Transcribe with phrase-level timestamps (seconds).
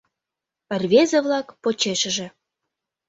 [0.81, 2.27] Рвезе-влак— почешыже.